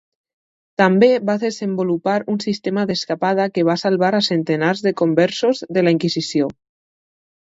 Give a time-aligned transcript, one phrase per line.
[0.81, 5.95] També va desenvolupar un sistema d'escapada que va salvar a centenars de Conversos de la
[5.97, 6.49] Inquisició.